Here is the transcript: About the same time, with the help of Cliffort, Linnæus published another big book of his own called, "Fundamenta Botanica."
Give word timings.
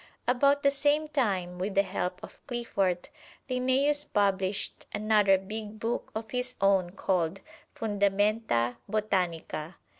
About 0.27 0.63
the 0.63 0.71
same 0.71 1.07
time, 1.07 1.59
with 1.59 1.75
the 1.75 1.83
help 1.83 2.23
of 2.23 2.39
Cliffort, 2.47 3.09
Linnæus 3.47 4.03
published 4.11 4.87
another 4.95 5.37
big 5.37 5.77
book 5.79 6.09
of 6.15 6.31
his 6.31 6.55
own 6.59 6.89
called, 6.93 7.39
"Fundamenta 7.75 8.77
Botanica." 8.89 9.75